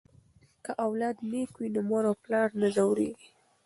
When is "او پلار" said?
2.09-2.49